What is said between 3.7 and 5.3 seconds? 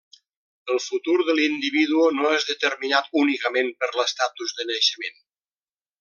per l'estatus de naixement.